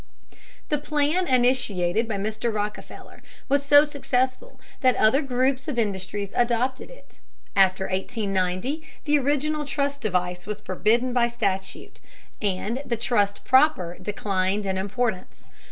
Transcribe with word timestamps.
The 0.69 0.79
plan 0.79 1.27
initiated 1.27 2.07
by 2.07 2.15
Mr. 2.17 2.51
Rockefeller 2.51 3.21
was 3.47 3.63
so 3.63 3.85
successful 3.85 4.59
that 4.79 4.95
other 4.95 5.21
groups 5.21 5.67
of 5.67 5.77
industries 5.77 6.33
adopted 6.35 6.89
it. 6.89 7.19
After 7.55 7.83
1890 7.83 8.81
the 9.05 9.19
original 9.19 9.63
trust 9.63 10.01
device 10.01 10.47
was 10.47 10.59
forbidden 10.59 11.13
by 11.13 11.27
statute, 11.27 11.99
and 12.41 12.81
the 12.83 12.97
trust 12.97 13.45
proper 13.45 13.95
declined 14.01 14.65
in 14.65 14.79
importance. 14.79 15.45